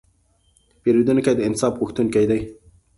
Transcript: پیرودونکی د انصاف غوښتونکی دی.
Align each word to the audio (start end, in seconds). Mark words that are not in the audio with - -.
پیرودونکی 0.81 1.33
د 1.35 1.41
انصاف 1.47 1.73
غوښتونکی 1.81 2.25
دی. 2.29 2.41